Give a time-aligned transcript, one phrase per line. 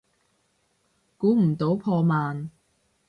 [1.15, 2.49] 估唔到破万